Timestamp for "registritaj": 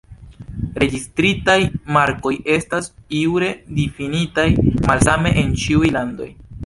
0.83-1.57